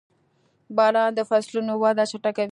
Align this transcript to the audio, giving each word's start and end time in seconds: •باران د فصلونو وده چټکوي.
•باران 0.77 1.09
د 1.17 1.19
فصلونو 1.29 1.73
وده 1.83 2.03
چټکوي. 2.11 2.39